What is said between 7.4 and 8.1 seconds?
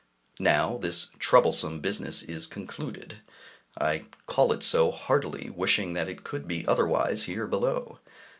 below!